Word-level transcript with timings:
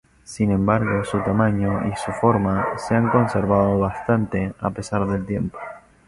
Sin 0.23 0.49
embargo, 0.49 1.03
su 1.03 1.19
tamaño 1.19 1.83
y 1.87 1.91
forma 2.19 2.67
se 2.77 2.95
han 2.95 3.09
conservado 3.11 3.77
bastante 3.77 4.51
a 4.59 4.71
pesar 4.71 5.05
del 5.05 5.27
tiempo. 5.27 5.59